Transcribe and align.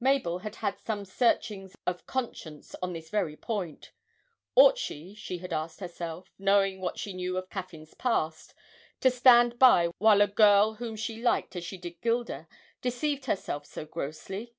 Mabel 0.00 0.40
had 0.40 0.56
had 0.56 0.80
some 0.80 1.04
searchings 1.04 1.76
of 1.86 2.04
conscience 2.04 2.74
on 2.82 2.92
this 2.92 3.08
very 3.08 3.36
point. 3.36 3.92
Ought 4.56 4.76
she, 4.78 5.14
she 5.14 5.38
had 5.38 5.52
asked 5.52 5.78
herself, 5.78 6.28
knowing 6.40 6.80
what 6.80 6.98
she 6.98 7.12
knew 7.12 7.36
of 7.36 7.48
Caffyn's 7.50 7.94
past, 7.94 8.52
to 9.00 9.12
stand 9.12 9.60
by 9.60 9.90
while 9.98 10.22
a 10.22 10.26
girl 10.26 10.74
whom 10.74 10.96
she 10.96 11.22
liked 11.22 11.54
as 11.54 11.62
she 11.64 11.78
did 11.78 12.00
Gilda 12.00 12.48
deceived 12.80 13.26
herself 13.26 13.64
so 13.64 13.84
grossly? 13.84 14.56